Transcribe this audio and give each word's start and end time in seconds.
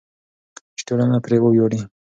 چې 0.77 0.83
ټولنه 0.87 1.17
پرې 1.25 1.37
وویاړي. 1.41 1.79